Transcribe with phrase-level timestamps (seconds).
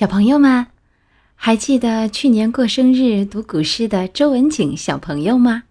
[0.00, 0.68] 小朋友们，
[1.36, 5.64] 还记得去年过生日读古诗的周文景小朋友吗？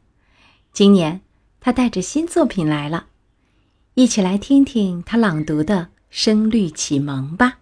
[0.71, 1.21] 今年
[1.59, 3.07] 他带着新作品来了，
[3.95, 5.75] 一起来听听他朗读的
[6.11, 7.57] 《声律启蒙》吧。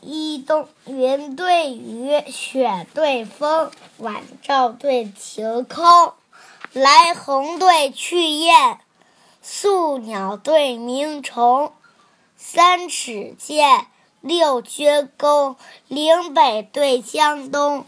[0.00, 6.12] 一冬云对雨，雪对风，晚照对晴空，
[6.72, 8.78] 来鸿对去雁，
[9.42, 11.72] 宿鸟对鸣虫，
[12.36, 13.88] 三尺剑。
[14.20, 15.56] 六钧钩，
[15.88, 17.84] 岭北对江东，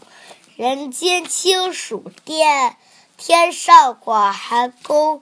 [0.55, 2.77] 人间清暑殿，
[3.17, 5.21] 天上广寒宫。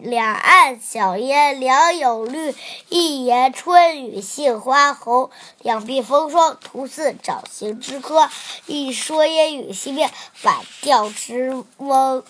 [0.00, 2.54] 两岸晓烟两有绿，
[2.88, 5.30] 一言春雨杏花红。
[5.60, 8.30] 两鬓风霜徒似掌心之歌，
[8.66, 10.10] 一蓑烟雨溪边，
[10.42, 12.24] 晚钓之翁。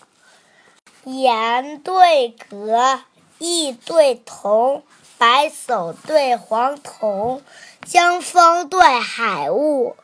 [1.05, 3.01] 言对格，
[3.39, 4.83] 意对同。
[5.27, 7.41] 白叟对黄童，
[7.83, 9.97] 江风对海雾，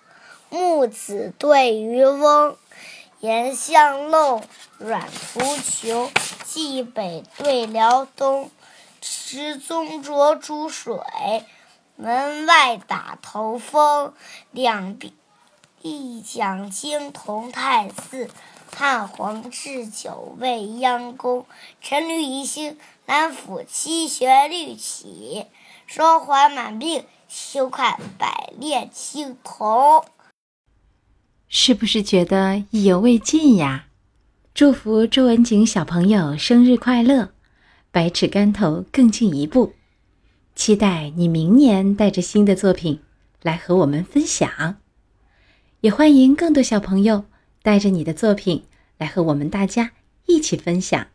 [0.48, 2.56] 木子对渔翁，
[3.18, 4.42] 岩巷弄，
[4.78, 6.10] 阮浮琼，
[6.46, 8.50] 蓟北对辽东，
[9.02, 10.96] 池中浊珠水，
[11.96, 14.14] 门外打头风，
[14.52, 15.12] 两壁
[16.22, 18.30] 讲经同泰寺。
[18.74, 21.44] 汉皇置酒未央宫，
[21.82, 25.44] 陈闾宜兴南府七旋律起，
[25.86, 30.04] 霜华满鬓休看百炼青铜。
[31.48, 33.86] 是不是觉得意犹未尽呀？
[34.54, 37.30] 祝福周文景小朋友生日快乐，
[37.90, 39.74] 百尺竿头更进一步。
[40.54, 43.02] 期待你明年带着新的作品
[43.42, 44.76] 来和我们分享，
[45.80, 47.24] 也欢迎更多小朋友。
[47.62, 48.64] 带着你的作品
[48.98, 49.92] 来和我们大家
[50.26, 51.06] 一起分享。